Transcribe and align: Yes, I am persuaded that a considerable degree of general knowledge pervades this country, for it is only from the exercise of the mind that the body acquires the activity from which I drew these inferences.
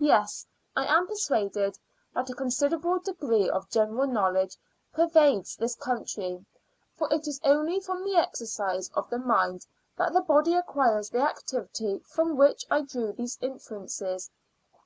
Yes, 0.00 0.44
I 0.76 0.84
am 0.84 1.06
persuaded 1.06 1.78
that 2.12 2.28
a 2.28 2.34
considerable 2.34 2.98
degree 2.98 3.48
of 3.48 3.70
general 3.70 4.06
knowledge 4.06 4.54
pervades 4.92 5.56
this 5.56 5.74
country, 5.76 6.44
for 6.94 7.10
it 7.10 7.26
is 7.26 7.40
only 7.42 7.80
from 7.80 8.04
the 8.04 8.14
exercise 8.16 8.90
of 8.90 9.08
the 9.08 9.16
mind 9.16 9.64
that 9.96 10.12
the 10.12 10.20
body 10.20 10.52
acquires 10.54 11.08
the 11.08 11.22
activity 11.22 12.00
from 12.00 12.36
which 12.36 12.66
I 12.70 12.82
drew 12.82 13.14
these 13.14 13.38
inferences. 13.40 14.30